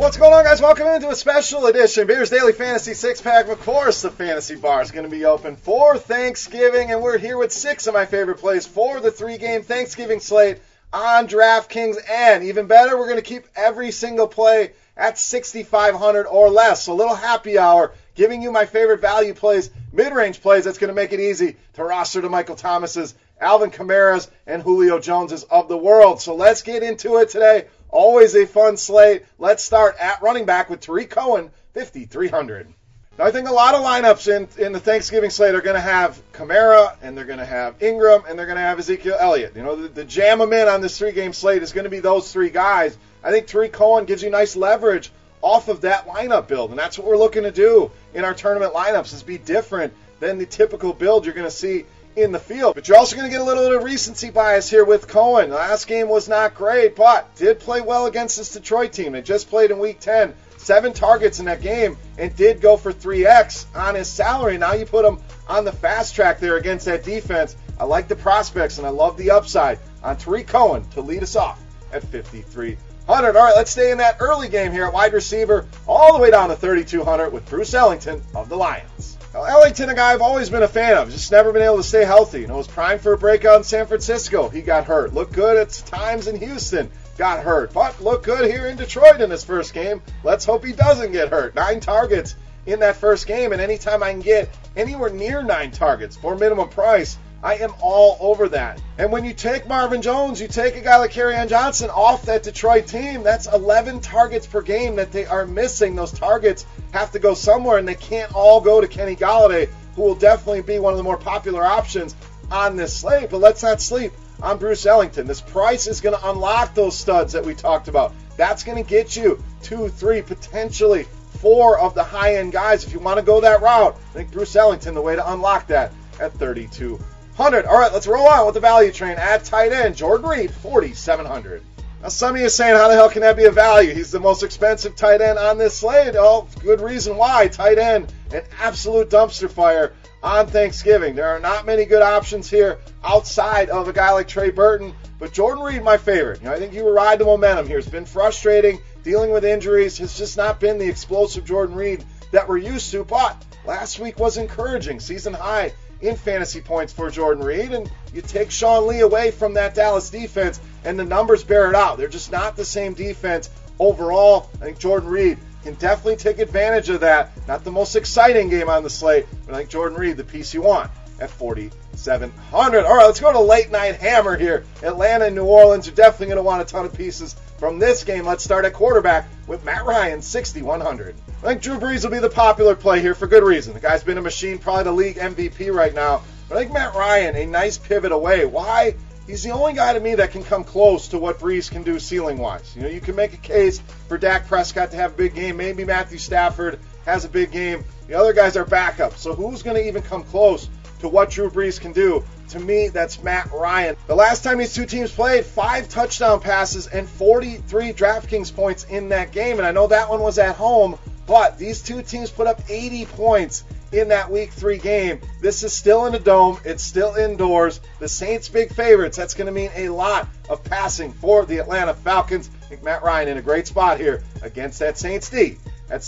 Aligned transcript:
What's 0.00 0.16
going 0.16 0.32
on, 0.32 0.44
guys? 0.44 0.62
Welcome 0.62 0.86
into 0.86 1.10
a 1.10 1.14
special 1.14 1.66
edition 1.66 2.06
Beers 2.06 2.30
Daily 2.30 2.54
Fantasy 2.54 2.94
Six 2.94 3.20
Pack. 3.20 3.48
Of 3.48 3.60
course, 3.60 4.00
the 4.00 4.08
Fantasy 4.08 4.56
Bar 4.56 4.80
is 4.80 4.90
going 4.90 5.04
to 5.04 5.14
be 5.14 5.26
open 5.26 5.56
for 5.56 5.98
Thanksgiving, 5.98 6.90
and 6.90 7.02
we're 7.02 7.18
here 7.18 7.36
with 7.36 7.52
six 7.52 7.86
of 7.86 7.92
my 7.92 8.06
favorite 8.06 8.38
plays 8.38 8.66
for 8.66 9.00
the 9.00 9.10
three-game 9.10 9.60
Thanksgiving 9.62 10.18
slate 10.18 10.60
on 10.90 11.28
DraftKings. 11.28 11.96
And 12.10 12.44
even 12.44 12.66
better, 12.66 12.96
we're 12.96 13.10
going 13.10 13.18
to 13.18 13.22
keep 13.22 13.44
every 13.54 13.90
single 13.90 14.26
play 14.26 14.72
at 14.96 15.18
6,500 15.18 16.26
or 16.26 16.48
less. 16.48 16.84
So 16.84 16.94
a 16.94 16.94
little 16.94 17.14
happy 17.14 17.58
hour, 17.58 17.92
giving 18.14 18.40
you 18.40 18.50
my 18.50 18.64
favorite 18.64 19.02
value 19.02 19.34
plays, 19.34 19.68
mid-range 19.92 20.40
plays. 20.40 20.64
That's 20.64 20.78
going 20.78 20.88
to 20.88 20.94
make 20.94 21.12
it 21.12 21.20
easy 21.20 21.56
to 21.74 21.84
roster 21.84 22.22
to 22.22 22.30
Michael 22.30 22.56
Thomas's, 22.56 23.14
Alvin 23.38 23.70
Kamara's, 23.70 24.30
and 24.46 24.62
Julio 24.62 24.98
Jones's 24.98 25.42
of 25.44 25.68
the 25.68 25.76
world. 25.76 26.22
So 26.22 26.34
let's 26.34 26.62
get 26.62 26.82
into 26.82 27.18
it 27.18 27.28
today. 27.28 27.66
Always 27.92 28.34
a 28.34 28.46
fun 28.46 28.76
slate. 28.76 29.24
Let's 29.38 29.64
start 29.64 29.96
at 29.98 30.22
running 30.22 30.44
back 30.44 30.70
with 30.70 30.80
Tarik 30.80 31.10
Cohen, 31.10 31.50
5,300. 31.74 32.72
Now, 33.18 33.26
I 33.26 33.32
think 33.32 33.48
a 33.48 33.52
lot 33.52 33.74
of 33.74 33.82
lineups 33.82 34.34
in, 34.34 34.64
in 34.64 34.72
the 34.72 34.80
Thanksgiving 34.80 35.30
slate 35.30 35.54
are 35.54 35.60
going 35.60 35.74
to 35.74 35.80
have 35.80 36.22
Kamara, 36.32 36.96
and 37.02 37.16
they're 37.16 37.24
going 37.24 37.38
to 37.38 37.44
have 37.44 37.82
Ingram, 37.82 38.22
and 38.28 38.38
they're 38.38 38.46
going 38.46 38.56
to 38.56 38.62
have 38.62 38.78
Ezekiel 38.78 39.16
Elliott. 39.18 39.54
You 39.56 39.62
know, 39.62 39.76
the, 39.76 39.88
the 39.88 40.04
jam 40.04 40.38
them 40.38 40.52
in 40.52 40.68
on 40.68 40.80
this 40.80 40.96
three 40.96 41.12
game 41.12 41.32
slate 41.32 41.62
is 41.62 41.72
going 41.72 41.84
to 41.84 41.90
be 41.90 42.00
those 42.00 42.32
three 42.32 42.50
guys. 42.50 42.96
I 43.22 43.30
think 43.30 43.46
Tarik 43.46 43.72
Cohen 43.72 44.06
gives 44.06 44.22
you 44.22 44.30
nice 44.30 44.56
leverage 44.56 45.10
off 45.42 45.68
of 45.68 45.82
that 45.82 46.06
lineup 46.06 46.48
build, 46.48 46.70
and 46.70 46.78
that's 46.78 46.98
what 46.98 47.06
we're 47.06 47.18
looking 47.18 47.42
to 47.42 47.50
do 47.50 47.90
in 48.14 48.24
our 48.24 48.34
tournament 48.34 48.72
lineups 48.72 49.12
is 49.12 49.22
be 49.22 49.38
different 49.38 49.92
than 50.20 50.38
the 50.38 50.46
typical 50.46 50.92
build 50.92 51.24
you're 51.24 51.34
going 51.34 51.46
to 51.46 51.50
see 51.50 51.84
in 52.16 52.32
the 52.32 52.38
field. 52.38 52.74
But 52.74 52.88
you're 52.88 52.96
also 52.96 53.16
going 53.16 53.28
to 53.28 53.32
get 53.32 53.40
a 53.40 53.44
little 53.44 53.68
bit 53.68 53.76
of 53.76 53.84
recency 53.84 54.30
bias 54.30 54.68
here 54.68 54.84
with 54.84 55.08
Cohen. 55.08 55.50
Last 55.50 55.86
game 55.86 56.08
was 56.08 56.28
not 56.28 56.54
great, 56.54 56.96
but 56.96 57.34
did 57.36 57.60
play 57.60 57.80
well 57.80 58.06
against 58.06 58.36
this 58.36 58.52
Detroit 58.52 58.92
team. 58.92 59.14
It 59.14 59.24
just 59.24 59.48
played 59.48 59.70
in 59.70 59.78
Week 59.78 60.00
10, 60.00 60.34
seven 60.56 60.92
targets 60.92 61.40
in 61.40 61.46
that 61.46 61.62
game, 61.62 61.96
and 62.18 62.34
did 62.36 62.60
go 62.60 62.76
for 62.76 62.92
3x 62.92 63.66
on 63.74 63.94
his 63.94 64.08
salary. 64.08 64.58
Now 64.58 64.72
you 64.72 64.86
put 64.86 65.04
him 65.04 65.18
on 65.48 65.64
the 65.64 65.72
fast 65.72 66.14
track 66.14 66.40
there 66.40 66.56
against 66.56 66.86
that 66.86 67.04
defense. 67.04 67.56
I 67.78 67.84
like 67.84 68.08
the 68.08 68.16
prospects, 68.16 68.78
and 68.78 68.86
I 68.86 68.90
love 68.90 69.16
the 69.16 69.30
upside 69.30 69.78
on 70.02 70.16
Tarik 70.16 70.46
Cohen 70.46 70.88
to 70.90 71.00
lead 71.00 71.22
us 71.22 71.36
off 71.36 71.60
at 71.92 72.02
53. 72.04 72.76
100. 73.06 73.36
All 73.36 73.44
right, 73.44 73.56
let's 73.56 73.72
stay 73.72 73.90
in 73.90 73.98
that 73.98 74.18
early 74.20 74.48
game 74.48 74.70
here 74.70 74.84
at 74.84 74.92
wide 74.92 75.12
receiver, 75.12 75.66
all 75.88 76.12
the 76.12 76.22
way 76.22 76.30
down 76.30 76.48
to 76.50 76.56
3,200 76.56 77.32
with 77.32 77.48
Bruce 77.48 77.74
Ellington 77.74 78.22
of 78.34 78.48
the 78.48 78.56
Lions. 78.56 79.18
Ellington, 79.32 79.88
a 79.88 79.94
guy 79.94 80.12
I've 80.12 80.22
always 80.22 80.50
been 80.50 80.64
a 80.64 80.68
fan 80.68 80.96
of, 80.96 81.10
just 81.10 81.30
never 81.30 81.52
been 81.52 81.62
able 81.62 81.76
to 81.76 81.84
stay 81.84 82.04
healthy. 82.04 82.40
You 82.40 82.46
know, 82.48 82.56
was 82.56 82.66
primed 82.66 83.00
for 83.00 83.12
a 83.12 83.18
breakout 83.18 83.58
in 83.58 83.64
San 83.64 83.86
Francisco. 83.86 84.48
He 84.48 84.60
got 84.60 84.86
hurt. 84.86 85.14
Looked 85.14 85.32
good 85.32 85.56
at 85.56 85.70
times 85.86 86.26
in 86.26 86.36
Houston. 86.36 86.90
Got 87.16 87.44
hurt, 87.44 87.72
but 87.72 88.00
looked 88.00 88.24
good 88.24 88.50
here 88.50 88.66
in 88.66 88.76
Detroit 88.76 89.20
in 89.20 89.30
his 89.30 89.44
first 89.44 89.72
game. 89.72 90.02
Let's 90.24 90.44
hope 90.44 90.64
he 90.64 90.72
doesn't 90.72 91.12
get 91.12 91.28
hurt. 91.28 91.54
Nine 91.54 91.78
targets 91.78 92.34
in 92.66 92.80
that 92.80 92.96
first 92.96 93.26
game, 93.26 93.52
and 93.52 93.60
anytime 93.60 94.02
I 94.02 94.10
can 94.10 94.20
get 94.20 94.48
anywhere 94.74 95.10
near 95.10 95.42
nine 95.42 95.70
targets 95.70 96.16
for 96.16 96.34
minimum 96.34 96.68
price, 96.68 97.16
I 97.42 97.54
am 97.56 97.72
all 97.80 98.18
over 98.20 98.48
that. 98.50 98.80
And 98.98 99.10
when 99.10 99.24
you 99.24 99.32
take 99.32 99.66
Marvin 99.66 100.02
Jones, 100.02 100.40
you 100.40 100.48
take 100.48 100.76
a 100.76 100.80
guy 100.80 100.96
like 100.98 101.12
Kerryon 101.12 101.48
Johnson 101.48 101.88
off 101.88 102.26
that 102.26 102.42
Detroit 102.42 102.86
team, 102.86 103.22
that's 103.22 103.46
11 103.46 104.00
targets 104.00 104.46
per 104.46 104.60
game 104.60 104.96
that 104.96 105.10
they 105.10 105.24
are 105.24 105.46
missing. 105.46 105.96
Those 105.96 106.12
targets 106.12 106.66
have 106.92 107.12
to 107.12 107.18
go 107.18 107.32
somewhere, 107.32 107.78
and 107.78 107.88
they 107.88 107.94
can't 107.94 108.34
all 108.34 108.60
go 108.60 108.80
to 108.80 108.86
Kenny 108.86 109.16
Golladay, 109.16 109.70
who 109.96 110.02
will 110.02 110.14
definitely 110.14 110.60
be 110.62 110.78
one 110.78 110.92
of 110.92 110.98
the 110.98 111.02
more 111.02 111.16
popular 111.16 111.64
options 111.64 112.14
on 112.50 112.76
this 112.76 112.94
slate. 112.94 113.30
But 113.30 113.38
let's 113.38 113.62
not 113.62 113.80
sleep 113.80 114.12
on 114.42 114.58
Bruce 114.58 114.84
Ellington. 114.84 115.26
This 115.26 115.40
price 115.40 115.86
is 115.86 116.02
going 116.02 116.18
to 116.18 116.30
unlock 116.30 116.74
those 116.74 116.96
studs 116.96 117.32
that 117.32 117.44
we 117.44 117.54
talked 117.54 117.88
about. 117.88 118.12
That's 118.36 118.64
going 118.64 118.82
to 118.82 118.88
get 118.88 119.16
you 119.16 119.42
two, 119.62 119.88
three, 119.88 120.20
potentially 120.20 121.04
four 121.38 121.78
of 121.78 121.94
the 121.94 122.04
high 122.04 122.36
end 122.36 122.52
guys. 122.52 122.84
If 122.84 122.92
you 122.92 122.98
want 122.98 123.18
to 123.18 123.24
go 123.24 123.40
that 123.40 123.62
route, 123.62 123.96
I 124.10 124.12
think 124.12 124.30
Bruce 124.30 124.56
Ellington, 124.56 124.94
the 124.94 125.00
way 125.00 125.16
to 125.16 125.32
unlock 125.32 125.66
that 125.68 125.92
at 126.20 126.34
32 126.34 126.98
100. 127.36 127.66
All 127.66 127.78
right, 127.78 127.92
let's 127.92 128.06
roll 128.06 128.28
on 128.28 128.46
with 128.46 128.54
the 128.54 128.60
value 128.60 128.92
train 128.92 129.16
at 129.16 129.44
tight 129.44 129.72
end. 129.72 129.96
Jordan 129.96 130.28
Reed, 130.28 130.50
4,700. 130.50 131.62
Now, 132.02 132.08
some 132.08 132.34
of 132.34 132.40
you 132.40 132.46
are 132.46 132.50
saying, 132.50 132.76
how 132.76 132.88
the 132.88 132.94
hell 132.94 133.10
can 133.10 133.20
that 133.22 133.36
be 133.36 133.44
a 133.44 133.50
value? 133.50 133.92
He's 133.92 134.10
the 134.10 134.20
most 134.20 134.42
expensive 134.42 134.96
tight 134.96 135.20
end 135.20 135.38
on 135.38 135.58
this 135.58 135.78
slate. 135.78 136.14
Oh, 136.16 136.48
good 136.60 136.80
reason 136.80 137.16
why. 137.16 137.48
Tight 137.48 137.78
end, 137.78 138.12
an 138.32 138.42
absolute 138.58 139.10
dumpster 139.10 139.50
fire 139.50 139.92
on 140.22 140.46
Thanksgiving. 140.46 141.14
There 141.14 141.28
are 141.28 141.40
not 141.40 141.66
many 141.66 141.84
good 141.84 142.02
options 142.02 142.48
here 142.48 142.78
outside 143.04 143.68
of 143.68 143.88
a 143.88 143.92
guy 143.92 144.12
like 144.12 144.28
Trey 144.28 144.50
Burton, 144.50 144.94
but 145.18 145.32
Jordan 145.32 145.62
Reed, 145.62 145.82
my 145.82 145.98
favorite. 145.98 146.40
You 146.40 146.46
know, 146.46 146.54
I 146.54 146.58
think 146.58 146.72
you 146.72 146.88
ride 146.88 147.18
the 147.18 147.26
momentum 147.26 147.66
here. 147.66 147.78
It's 147.78 147.88
been 147.88 148.06
frustrating 148.06 148.80
dealing 149.02 149.30
with 149.30 149.44
injuries. 149.44 149.98
Has 149.98 150.16
just 150.16 150.38
not 150.38 150.58
been 150.58 150.78
the 150.78 150.88
explosive 150.88 151.44
Jordan 151.44 151.76
Reed 151.76 152.04
that 152.32 152.48
we're 152.48 152.58
used 152.58 152.90
to, 152.92 153.04
but 153.04 153.44
last 153.66 153.98
week 153.98 154.18
was 154.18 154.38
encouraging. 154.38 155.00
Season 155.00 155.34
high 155.34 155.72
in 156.00 156.16
fantasy 156.16 156.60
points 156.60 156.92
for 156.92 157.10
Jordan 157.10 157.44
Reed, 157.44 157.72
and 157.72 157.90
you 158.12 158.22
take 158.22 158.50
Sean 158.50 158.86
Lee 158.86 159.00
away 159.00 159.30
from 159.30 159.54
that 159.54 159.74
Dallas 159.74 160.10
defense, 160.10 160.60
and 160.84 160.98
the 160.98 161.04
numbers 161.04 161.44
bear 161.44 161.68
it 161.68 161.74
out. 161.74 161.98
They're 161.98 162.08
just 162.08 162.32
not 162.32 162.56
the 162.56 162.64
same 162.64 162.94
defense 162.94 163.50
overall. 163.78 164.50
I 164.60 164.64
think 164.64 164.78
Jordan 164.78 165.08
Reed 165.08 165.38
can 165.62 165.74
definitely 165.74 166.16
take 166.16 166.38
advantage 166.38 166.88
of 166.88 167.00
that. 167.00 167.32
Not 167.46 167.64
the 167.64 167.72
most 167.72 167.96
exciting 167.96 168.48
game 168.48 168.68
on 168.68 168.82
the 168.82 168.90
slate, 168.90 169.26
but 169.46 169.54
I 169.54 169.58
think 169.58 169.70
Jordan 169.70 169.98
Reed, 169.98 170.16
the 170.16 170.24
piece 170.24 170.54
you 170.54 170.62
want 170.62 170.90
at 171.20 171.30
4,700. 171.30 172.84
All 172.84 172.96
right, 172.96 173.06
let's 173.06 173.20
go 173.20 173.32
to 173.32 173.40
late 173.40 173.70
night 173.70 173.96
hammer 173.96 174.36
here. 174.36 174.64
Atlanta 174.82 175.26
and 175.26 175.34
New 175.34 175.44
Orleans 175.44 175.86
are 175.86 175.92
definitely 175.92 176.26
going 176.28 176.36
to 176.38 176.42
want 176.42 176.62
a 176.62 176.64
ton 176.64 176.86
of 176.86 176.94
pieces 176.94 177.36
from 177.60 177.78
this 177.78 178.04
game. 178.04 178.24
Let's 178.24 178.42
start 178.42 178.64
at 178.64 178.72
quarterback 178.72 179.28
with 179.46 179.64
Matt 179.64 179.84
Ryan, 179.84 180.22
6,100. 180.22 181.14
I 181.28 181.46
think 181.46 181.60
Drew 181.60 181.78
Brees 181.78 182.02
will 182.02 182.10
be 182.10 182.18
the 182.18 182.30
popular 182.30 182.74
play 182.74 183.02
here 183.02 183.14
for 183.14 183.26
good 183.26 183.44
reason. 183.44 183.74
The 183.74 183.80
guy's 183.80 184.02
been 184.02 184.16
a 184.16 184.22
machine, 184.22 184.56
probably 184.56 184.84
the 184.84 184.92
league 184.92 185.16
MVP 185.16 185.72
right 185.72 185.94
now. 185.94 186.22
But 186.48 186.56
I 186.56 186.60
think 186.62 186.72
Matt 186.72 186.94
Ryan, 186.94 187.36
a 187.36 187.44
nice 187.44 187.76
pivot 187.76 188.12
away. 188.12 188.46
Why? 188.46 188.94
He's 189.26 189.42
the 189.42 189.50
only 189.50 189.74
guy 189.74 189.92
to 189.92 190.00
me 190.00 190.14
that 190.14 190.30
can 190.30 190.42
come 190.42 190.64
close 190.64 191.06
to 191.08 191.18
what 191.18 191.38
Brees 191.38 191.70
can 191.70 191.82
do 191.82 192.00
ceiling 192.00 192.38
wise. 192.38 192.74
You 192.74 192.82
know, 192.82 192.88
you 192.88 193.00
can 193.00 193.14
make 193.14 193.34
a 193.34 193.36
case 193.36 193.80
for 194.08 194.16
Dak 194.16 194.48
Prescott 194.48 194.90
to 194.92 194.96
have 194.96 195.12
a 195.12 195.16
big 195.16 195.34
game. 195.34 195.58
Maybe 195.58 195.84
Matthew 195.84 196.16
Stafford 196.16 196.80
has 197.04 197.26
a 197.26 197.28
big 197.28 197.52
game. 197.52 197.84
The 198.08 198.14
other 198.14 198.32
guys 198.32 198.56
are 198.56 198.64
backups. 198.64 199.18
So 199.18 199.34
who's 199.34 199.62
going 199.62 199.76
to 199.76 199.86
even 199.86 200.02
come 200.02 200.24
close 200.24 200.70
to 201.00 201.08
what 201.08 201.30
Drew 201.30 201.50
Brees 201.50 201.80
can 201.80 201.92
do? 201.92 202.24
To 202.50 202.60
me, 202.60 202.88
that's 202.88 203.22
Matt 203.22 203.50
Ryan. 203.52 203.96
The 204.06 204.14
last 204.14 204.42
time 204.42 204.58
these 204.58 204.74
two 204.74 204.86
teams 204.86 205.12
played, 205.12 205.44
five 205.44 205.88
touchdown 205.88 206.40
passes 206.40 206.86
and 206.86 207.08
43 207.08 207.92
DraftKings 207.92 208.54
points 208.54 208.84
in 208.84 209.08
that 209.10 209.32
game. 209.32 209.58
And 209.58 209.66
I 209.66 209.70
know 209.70 209.86
that 209.86 210.08
one 210.08 210.20
was 210.20 210.38
at 210.38 210.56
home, 210.56 210.98
but 211.26 211.58
these 211.58 211.82
two 211.82 212.02
teams 212.02 212.30
put 212.30 212.46
up 212.46 212.60
80 212.68 213.06
points 213.06 213.64
in 213.92 214.08
that 214.08 214.30
week 214.30 214.50
three 214.52 214.78
game. 214.78 215.20
This 215.40 215.62
is 215.62 215.72
still 215.72 216.06
in 216.06 216.14
a 216.14 216.18
dome. 216.18 216.58
It's 216.64 216.82
still 216.82 217.14
indoors. 217.14 217.80
The 217.98 218.08
Saints 218.08 218.48
big 218.48 218.72
favorites. 218.72 219.16
That's 219.16 219.34
going 219.34 219.46
to 219.46 219.52
mean 219.52 219.70
a 219.74 219.88
lot 219.88 220.28
of 220.48 220.62
passing 220.64 221.12
for 221.12 221.44
the 221.44 221.58
Atlanta 221.58 221.94
Falcons. 221.94 222.50
I 222.62 222.66
think 222.66 222.82
Matt 222.82 223.02
Ryan 223.02 223.28
in 223.28 223.38
a 223.38 223.42
great 223.42 223.66
spot 223.66 223.98
here 223.98 224.22
against 224.42 224.78
that 224.78 224.98
Saints 224.98 225.28
D 225.28 225.58
at 225.90 226.02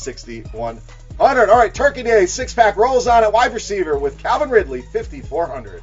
6,100. 1.12 1.50
All 1.50 1.58
right, 1.58 1.74
Turkey 1.74 2.02
Day 2.02 2.26
six 2.26 2.54
pack 2.54 2.76
rolls 2.76 3.06
on 3.06 3.22
at 3.22 3.32
wide 3.32 3.52
receiver 3.52 3.98
with 3.98 4.18
Calvin 4.18 4.50
Ridley 4.50 4.82
5,400. 4.82 5.82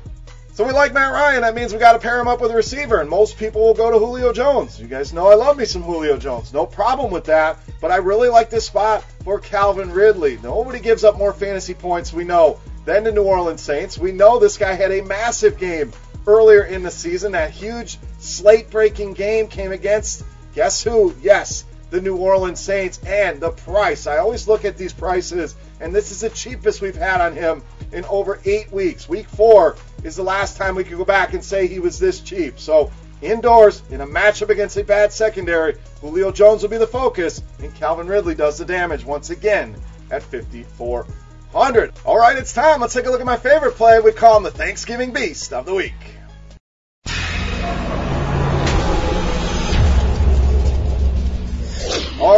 So 0.53 0.65
we 0.65 0.73
like 0.73 0.91
Matt 0.91 1.13
Ryan. 1.13 1.41
That 1.41 1.55
means 1.55 1.71
we 1.71 1.79
got 1.79 1.93
to 1.93 1.99
pair 1.99 2.19
him 2.19 2.27
up 2.27 2.41
with 2.41 2.51
a 2.51 2.55
receiver, 2.55 2.99
and 2.99 3.09
most 3.09 3.37
people 3.37 3.61
will 3.61 3.73
go 3.73 3.91
to 3.91 3.99
Julio 3.99 4.33
Jones. 4.33 4.79
You 4.79 4.87
guys 4.87 5.13
know 5.13 5.27
I 5.27 5.35
love 5.35 5.55
me 5.55 5.63
some 5.63 5.83
Julio 5.83 6.17
Jones. 6.17 6.51
No 6.51 6.65
problem 6.65 7.11
with 7.11 7.23
that. 7.25 7.59
But 7.79 7.91
I 7.91 7.97
really 7.97 8.27
like 8.27 8.49
this 8.49 8.65
spot 8.65 9.05
for 9.23 9.39
Calvin 9.39 9.91
Ridley. 9.91 10.37
Nobody 10.43 10.79
gives 10.79 11.05
up 11.05 11.17
more 11.17 11.31
fantasy 11.31 11.73
points, 11.73 12.11
we 12.11 12.25
know, 12.25 12.59
than 12.83 13.05
the 13.05 13.11
New 13.11 13.23
Orleans 13.23 13.61
Saints. 13.61 13.97
We 13.97 14.11
know 14.11 14.39
this 14.39 14.57
guy 14.57 14.73
had 14.73 14.91
a 14.91 15.01
massive 15.01 15.57
game 15.57 15.93
earlier 16.27 16.63
in 16.63 16.83
the 16.83 16.91
season. 16.91 17.31
That 17.31 17.51
huge 17.51 17.97
slate 18.17 18.69
breaking 18.69 19.13
game 19.13 19.47
came 19.47 19.71
against, 19.71 20.25
guess 20.53 20.83
who? 20.83 21.15
Yes, 21.21 21.63
the 21.89 22.01
New 22.01 22.15
Orleans 22.15 22.59
Saints. 22.59 22.99
And 23.05 23.39
the 23.39 23.51
price. 23.51 24.07
I 24.07 24.17
always 24.17 24.47
look 24.47 24.65
at 24.65 24.77
these 24.77 24.93
prices, 24.93 25.55
and 25.79 25.93
this 25.93 26.11
is 26.11 26.21
the 26.21 26.29
cheapest 26.29 26.81
we've 26.81 26.95
had 26.95 27.21
on 27.21 27.35
him 27.35 27.61
in 27.91 28.05
over 28.05 28.39
eight 28.45 28.71
weeks. 28.71 29.09
Week 29.09 29.27
four 29.27 29.75
is 30.03 30.15
the 30.15 30.23
last 30.23 30.57
time 30.57 30.75
we 30.75 30.83
could 30.83 30.97
go 30.97 31.05
back 31.05 31.33
and 31.33 31.43
say 31.43 31.67
he 31.67 31.79
was 31.79 31.99
this 31.99 32.19
cheap. 32.21 32.59
So 32.59 32.91
indoors 33.21 33.81
in 33.89 34.01
a 34.01 34.07
matchup 34.07 34.49
against 34.49 34.77
a 34.77 34.83
bad 34.83 35.11
secondary, 35.11 35.75
Julio 36.01 36.31
Jones 36.31 36.61
will 36.61 36.69
be 36.69 36.77
the 36.77 36.87
focus, 36.87 37.41
and 37.61 37.73
Calvin 37.75 38.07
Ridley 38.07 38.35
does 38.35 38.57
the 38.57 38.65
damage 38.65 39.03
once 39.03 39.29
again 39.29 39.75
at 40.11 40.23
5,400. 40.23 41.93
All 42.05 42.17
right, 42.17 42.37
it's 42.37 42.53
time. 42.53 42.81
Let's 42.81 42.93
take 42.93 43.05
a 43.05 43.11
look 43.11 43.19
at 43.19 43.25
my 43.25 43.37
favorite 43.37 43.75
play. 43.75 43.99
We 43.99 44.11
call 44.11 44.37
him 44.37 44.43
the 44.43 44.51
Thanksgiving 44.51 45.11
Beast 45.11 45.53
of 45.53 45.65
the 45.65 45.73
Week. 45.73 46.18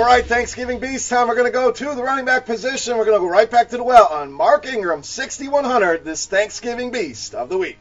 All 0.01 0.07
right, 0.07 0.25
Thanksgiving 0.25 0.79
Beast 0.79 1.11
time. 1.11 1.27
We're 1.27 1.35
going 1.35 1.45
to 1.45 1.51
go 1.51 1.71
to 1.71 1.93
the 1.93 2.01
running 2.01 2.25
back 2.25 2.47
position. 2.47 2.97
We're 2.97 3.05
going 3.05 3.19
to 3.19 3.23
go 3.23 3.29
right 3.29 3.49
back 3.49 3.69
to 3.69 3.77
the 3.77 3.83
well 3.83 4.07
on 4.07 4.33
Mark 4.33 4.65
Ingram, 4.65 5.03
6,100, 5.03 6.03
this 6.03 6.25
Thanksgiving 6.25 6.89
Beast 6.89 7.35
of 7.35 7.49
the 7.49 7.57
Week. 7.59 7.77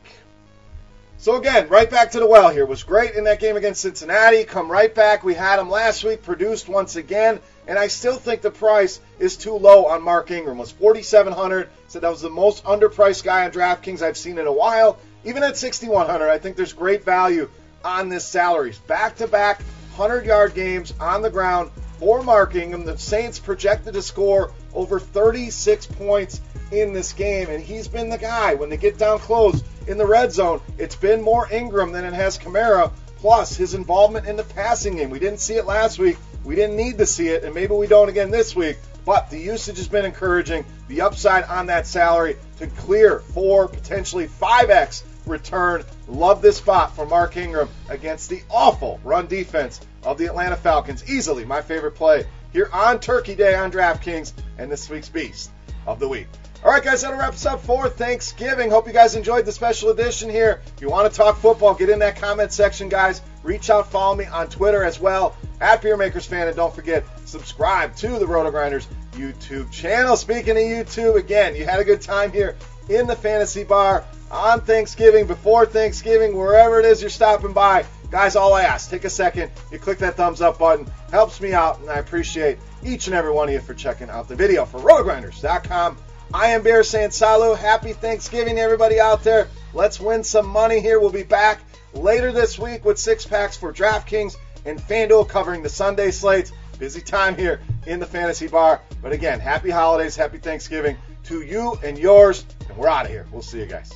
So 1.17 1.37
again, 1.37 1.70
right 1.70 1.90
back 1.90 2.11
to 2.11 2.20
the 2.20 2.26
well 2.26 2.50
here. 2.50 2.67
Was 2.67 2.82
great 2.82 3.14
in 3.14 3.25
that 3.25 3.40
game 3.40 3.56
against 3.56 3.81
Cincinnati. 3.81 4.44
Come 4.44 4.70
right 4.70 4.94
back. 4.94 5.25
We 5.25 5.32
had 5.32 5.58
him 5.58 5.70
last 5.70 6.05
week, 6.05 6.22
produced 6.22 6.69
once 6.69 6.96
again, 6.96 7.40
and 7.67 7.78
I 7.78 7.87
still 7.87 8.17
think 8.17 8.43
the 8.43 8.50
price 8.50 9.00
is 9.19 9.38
too 9.38 9.55
low 9.55 9.87
on 9.87 10.02
Mark 10.02 10.31
Ingram. 10.31 10.58
Was 10.58 10.73
4,700. 10.73 11.70
Said 11.88 12.02
that 12.02 12.11
was 12.11 12.20
the 12.20 12.28
most 12.28 12.62
underpriced 12.64 13.25
guy 13.25 13.46
on 13.46 13.50
DraftKings 13.50 14.02
I've 14.02 14.19
seen 14.19 14.37
in 14.37 14.46
a 14.46 14.52
while. 14.52 14.99
Even 15.25 15.43
at 15.43 15.56
6,100, 15.56 16.28
I 16.28 16.37
think 16.37 16.56
there's 16.56 16.75
great 16.75 17.02
value 17.02 17.49
on 17.82 18.11
this 18.11 18.26
salaries. 18.26 18.76
Back 18.76 19.16
to 19.16 19.26
back 19.26 19.62
100 19.96 20.26
yard 20.26 20.52
games 20.52 20.93
on 21.00 21.23
the 21.23 21.31
ground 21.31 21.70
for 22.00 22.23
Mark 22.23 22.56
Ingram. 22.56 22.85
The 22.85 22.99
Saints 22.99 23.38
projected 23.38 23.93
to 23.94 24.02
score 24.02 24.52
over 24.75 24.99
36 24.99 25.87
points 25.87 26.41
in 26.73 26.93
this 26.93 27.12
game, 27.12 27.49
and 27.50 27.62
he's 27.62 27.87
been 27.87 28.08
the 28.08 28.19
guy. 28.19 28.55
When 28.55 28.70
they 28.70 28.79
get 28.79 28.99
down 28.99 29.19
close 29.19 29.62
in 29.87 29.99
the 29.99 30.06
red 30.06 30.32
zone, 30.32 30.61
it's 30.79 30.97
been 30.97 31.20
more 31.20 31.52
Ingram 31.52 31.93
than 31.93 32.05
it 32.05 32.14
has 32.14 32.38
Kamara, 32.38 32.91
plus 33.19 33.55
his 33.55 33.75
involvement 33.75 34.26
in 34.26 34.37
the 34.37 34.44
passing 34.44 34.97
game. 34.97 35.11
We 35.11 35.19
didn't 35.19 35.41
see 35.41 35.55
it 35.55 35.67
last 35.67 35.99
week. 35.99 36.17
We 36.43 36.55
didn't 36.55 36.76
need 36.76 36.97
to 36.99 37.06
see 37.06 37.29
it, 37.29 37.44
and 37.44 37.55
maybe 37.55 37.75
we 37.75 37.87
don't 37.87 38.08
again 38.08 38.31
this 38.31 38.56
week. 38.56 38.79
But 39.05 39.29
the 39.29 39.38
usage 39.38 39.76
has 39.76 39.88
been 39.88 40.06
encouraging. 40.06 40.64
The 40.88 41.02
upside 41.02 41.44
on 41.44 41.67
that 41.67 41.87
salary 41.87 42.37
to 42.58 42.67
clear 42.67 43.20
for 43.20 43.69
potentially 43.69 44.26
5x 44.26 45.02
return. 45.30 45.84
Love 46.08 46.42
this 46.42 46.58
spot 46.58 46.94
for 46.94 47.06
Mark 47.06 47.36
Ingram 47.36 47.68
against 47.88 48.28
the 48.28 48.42
awful 48.50 49.00
run 49.04 49.26
defense 49.26 49.80
of 50.02 50.18
the 50.18 50.26
Atlanta 50.26 50.56
Falcons. 50.56 51.08
Easily 51.08 51.44
my 51.44 51.62
favorite 51.62 51.94
play 51.94 52.26
here 52.52 52.68
on 52.72 53.00
Turkey 53.00 53.34
Day 53.34 53.54
on 53.54 53.70
DraftKings 53.70 54.32
and 54.58 54.70
this 54.70 54.90
week's 54.90 55.08
Beast 55.08 55.50
of 55.86 56.00
the 56.00 56.08
Week. 56.08 56.26
All 56.62 56.70
right, 56.70 56.82
guys, 56.82 57.00
that'll 57.00 57.18
wrap 57.18 57.34
up 57.46 57.62
for 57.62 57.88
Thanksgiving. 57.88 58.68
Hope 58.70 58.86
you 58.86 58.92
guys 58.92 59.14
enjoyed 59.14 59.46
the 59.46 59.52
special 59.52 59.88
edition 59.88 60.28
here. 60.28 60.60
If 60.76 60.82
you 60.82 60.90
want 60.90 61.10
to 61.10 61.16
talk 61.16 61.38
football, 61.38 61.72
get 61.72 61.88
in 61.88 62.00
that 62.00 62.16
comment 62.16 62.52
section, 62.52 62.90
guys. 62.90 63.22
Reach 63.42 63.70
out, 63.70 63.90
follow 63.90 64.14
me 64.14 64.26
on 64.26 64.48
Twitter 64.48 64.84
as 64.84 65.00
well 65.00 65.34
at 65.62 65.80
Beermakersfan, 65.80 66.48
and 66.48 66.56
don't 66.56 66.74
forget 66.74 67.06
subscribe 67.26 67.96
to 67.96 68.18
the 68.18 68.26
RotoGrinders 68.26 68.86
YouTube 69.12 69.70
channel. 69.70 70.16
Speaking 70.16 70.50
of 70.50 70.62
YouTube, 70.62 71.16
again, 71.16 71.56
you 71.56 71.64
had 71.64 71.80
a 71.80 71.84
good 71.84 72.02
time 72.02 72.30
here 72.30 72.56
in 72.88 73.06
the 73.06 73.16
Fantasy 73.16 73.64
Bar 73.64 74.04
on 74.30 74.60
Thanksgiving, 74.60 75.26
before 75.26 75.66
Thanksgiving, 75.66 76.36
wherever 76.36 76.78
it 76.78 76.86
is 76.86 77.00
you're 77.00 77.10
stopping 77.10 77.52
by. 77.52 77.84
Guys, 78.10 78.34
all 78.34 78.54
I 78.54 78.62
ask, 78.62 78.90
take 78.90 79.04
a 79.04 79.10
second, 79.10 79.52
you 79.70 79.78
click 79.78 79.98
that 79.98 80.16
thumbs 80.16 80.40
up 80.40 80.58
button, 80.58 80.86
helps 81.10 81.40
me 81.40 81.52
out, 81.52 81.78
and 81.80 81.88
I 81.88 81.98
appreciate 81.98 82.58
each 82.82 83.06
and 83.06 83.14
every 83.14 83.30
one 83.30 83.48
of 83.48 83.54
you 83.54 83.60
for 83.60 83.74
checking 83.74 84.10
out 84.10 84.28
the 84.28 84.34
video. 84.34 84.64
For 84.64 84.80
rotogrinders.com, 84.80 85.96
I 86.32 86.48
am 86.48 86.62
Bear 86.62 86.82
saying 86.82 87.10
salu, 87.10 87.56
happy 87.56 87.92
Thanksgiving 87.92 88.58
everybody 88.58 89.00
out 89.00 89.22
there. 89.22 89.48
Let's 89.74 90.00
win 90.00 90.24
some 90.24 90.48
money 90.48 90.80
here. 90.80 90.98
We'll 90.98 91.10
be 91.10 91.22
back 91.22 91.60
later 91.92 92.32
this 92.32 92.58
week 92.58 92.84
with 92.84 92.98
six 92.98 93.26
packs 93.26 93.56
for 93.56 93.72
DraftKings 93.72 94.36
and 94.64 94.78
FanDuel 94.78 95.28
covering 95.28 95.62
the 95.62 95.68
Sunday 95.68 96.10
slates. 96.10 96.52
Busy 96.80 97.02
time 97.02 97.36
here 97.36 97.60
in 97.86 98.00
the 98.00 98.06
fantasy 98.06 98.48
bar. 98.48 98.80
But 99.02 99.12
again, 99.12 99.38
happy 99.38 99.68
holidays, 99.68 100.16
happy 100.16 100.38
Thanksgiving 100.38 100.96
to 101.24 101.42
you 101.42 101.78
and 101.84 101.98
yours. 101.98 102.44
And 102.68 102.78
we're 102.78 102.88
out 102.88 103.04
of 103.04 103.10
here. 103.10 103.26
We'll 103.30 103.42
see 103.42 103.58
you 103.58 103.66
guys. 103.66 103.92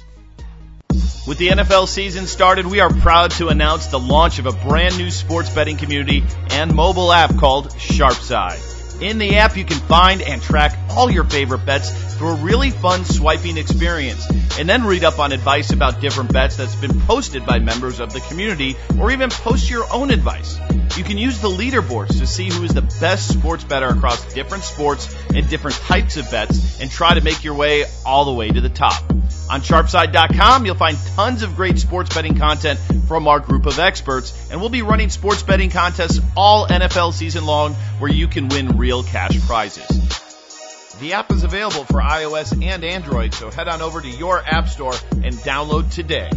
With 1.26 1.38
the 1.38 1.48
NFL 1.48 1.88
season 1.88 2.26
started, 2.26 2.66
we 2.66 2.81
are 2.81 2.92
proud 2.92 3.31
to 3.32 3.48
announce 3.48 3.86
the 3.86 3.98
launch 3.98 4.38
of 4.38 4.44
a 4.44 4.52
brand 4.52 4.98
new 4.98 5.10
sports 5.10 5.48
betting 5.48 5.78
community 5.78 6.22
and 6.50 6.75
mobile 6.75 7.10
app 7.10 7.34
called 7.38 7.70
Sharpside. 7.70 8.74
In 9.00 9.19
the 9.19 9.37
app, 9.37 9.56
you 9.56 9.64
can 9.64 9.79
find 9.79 10.23
and 10.23 10.41
track 10.41 10.79
all 10.91 11.11
your 11.11 11.25
favorite 11.25 11.67
bets 11.67 11.91
through 12.14 12.29
a 12.29 12.37
really 12.37 12.70
fun 12.70 13.05
swiping 13.05 13.56
experience, 13.56 14.26
and 14.58 14.69
then 14.69 14.85
read 14.85 15.05
up 15.05 15.19
on 15.19 15.32
advice 15.32 15.73
about 15.73 16.00
different 16.00 16.32
bets 16.32 16.56
that's 16.56 16.76
been 16.76 17.00
posted 17.00 17.44
by 17.44 17.58
members 17.58 18.00
of 18.00 18.12
the 18.12 18.20
community, 18.20 18.76
or 18.99 19.11
even 19.11 19.31
post 19.31 19.69
your 19.69 19.85
own 19.93 20.11
advice. 20.11 20.58
You 20.96 21.02
can 21.02 21.19
use 21.19 21.41
the 21.41 21.49
leaderboards 21.49 22.20
to 22.20 22.26
see 22.26 22.49
who 22.49 22.62
is 22.62 22.73
the 22.73 22.82
best 23.00 23.32
sports 23.32 23.64
better 23.64 23.88
across 23.88 24.32
different 24.32 24.62
sports 24.62 25.12
and 25.35 25.49
different 25.49 25.76
types 25.76 26.17
of 26.17 26.31
bets 26.31 26.81
and 26.81 26.88
try 26.88 27.14
to 27.14 27.20
make 27.20 27.43
your 27.43 27.55
way 27.55 27.85
all 28.06 28.25
the 28.25 28.32
way 28.32 28.49
to 28.49 28.61
the 28.61 28.69
top. 28.69 29.02
On 29.50 29.61
sharpside.com, 29.61 30.64
you'll 30.64 30.75
find 30.75 30.96
tons 31.17 31.43
of 31.43 31.56
great 31.56 31.79
sports 31.79 32.14
betting 32.14 32.38
content 32.38 32.79
from 33.06 33.29
our 33.29 33.41
group 33.41 33.67
of 33.67 33.79
experts, 33.79 34.32
and 34.50 34.61
we'll 34.61 34.70
be 34.70 34.82
running 34.82 35.11
sports 35.11 35.43
betting 35.43 35.69
contests 35.69 36.20
all 36.37 36.67
NFL 36.67 37.12
season 37.12 37.44
long 37.44 37.75
where 37.99 38.11
you 38.11 38.26
can 38.26 38.49
win 38.49 38.76
real 38.84 39.02
cash 39.02 39.40
prizes. 39.46 39.88
The 41.00 41.14
app 41.14 41.32
is 41.32 41.42
available 41.42 41.84
for 41.84 42.02
iOS 42.02 42.52
and 42.62 42.84
Android, 42.84 43.32
so 43.32 43.50
head 43.50 43.66
on 43.66 43.81
over 43.81 43.98
to 43.98 44.06
your 44.06 44.38
app 44.38 44.69
store 44.69 44.92
and 45.10 45.34
download 45.36 45.90
today. 45.90 46.28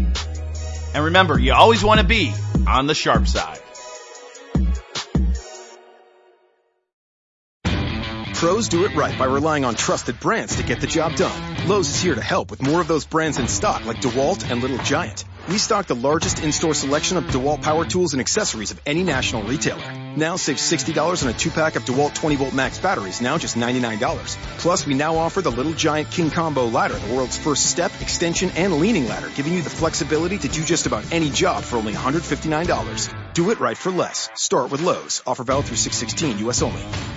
And 0.95 1.03
remember, 1.03 1.37
you 1.37 1.51
always 1.51 1.83
want 1.83 1.99
to 1.99 2.07
be 2.07 2.31
on 2.65 2.87
the 2.87 2.95
sharp 2.95 3.27
side. 3.27 3.59
Pros 8.35 8.69
do 8.69 8.85
it 8.85 8.95
right 8.95 9.19
by 9.19 9.25
relying 9.25 9.65
on 9.65 9.75
trusted 9.75 10.17
brands 10.21 10.55
to 10.55 10.63
get 10.63 10.79
the 10.79 10.87
job 10.87 11.17
done. 11.17 11.67
Lowe's 11.67 11.89
is 11.89 12.01
here 12.01 12.15
to 12.15 12.21
help 12.21 12.49
with 12.49 12.61
more 12.61 12.79
of 12.79 12.87
those 12.87 13.03
brands 13.05 13.39
in 13.39 13.49
stock 13.49 13.83
like 13.83 13.97
DeWalt 13.97 14.49
and 14.49 14.61
Little 14.61 14.77
Giant. 14.77 15.25
We 15.49 15.57
stock 15.57 15.87
the 15.87 15.95
largest 15.95 16.41
in-store 16.41 16.75
selection 16.75 17.17
of 17.17 17.25
DeWalt 17.25 17.61
power 17.61 17.83
tools 17.83 18.13
and 18.13 18.21
accessories 18.21 18.71
of 18.71 18.79
any 18.85 19.03
national 19.03 19.43
retailer. 19.43 20.06
Now 20.17 20.35
save 20.35 20.55
$60 20.55 21.21
on 21.21 21.29
a 21.29 21.33
two-pack 21.33 21.75
of 21.75 21.85
DeWalt 21.85 22.15
20-volt 22.15 22.51
max 22.51 22.79
batteries, 22.79 23.21
now 23.21 23.37
just 23.37 23.55
$99. 23.55 24.35
Plus, 24.57 24.83
we 24.83 24.95
now 24.95 25.17
offer 25.17 25.43
the 25.43 25.51
Little 25.51 25.73
Giant 25.73 26.09
King 26.09 26.31
Combo 26.31 26.65
ladder, 26.65 26.95
the 26.95 27.13
world's 27.13 27.37
first 27.37 27.67
step, 27.67 27.91
extension, 28.01 28.49
and 28.55 28.79
leaning 28.79 29.07
ladder, 29.07 29.29
giving 29.35 29.53
you 29.53 29.61
the 29.61 29.69
flexibility 29.69 30.39
to 30.39 30.47
do 30.47 30.63
just 30.63 30.87
about 30.87 31.13
any 31.13 31.29
job 31.29 31.61
for 31.63 31.75
only 31.75 31.93
$159. 31.93 33.33
Do 33.35 33.51
it 33.51 33.59
right 33.59 33.77
for 33.77 33.91
less. 33.91 34.31
Start 34.33 34.71
with 34.71 34.81
Lowe's. 34.81 35.21
Offer 35.27 35.43
valid 35.43 35.65
through 35.67 35.77
616 35.77 36.45
U.S. 36.45 36.63
only. 36.63 37.16